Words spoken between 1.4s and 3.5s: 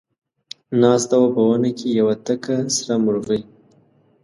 ونه کې یوه تکه سره مرغۍ